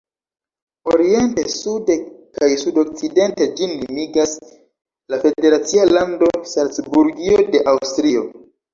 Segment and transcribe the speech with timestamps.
[0.93, 1.97] Oriente, sude
[2.39, 8.31] kaj sudokcidente ĝin limigas la federacia lando Salcburgio de Aŭstrio.